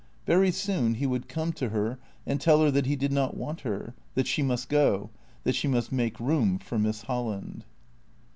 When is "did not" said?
2.95-3.37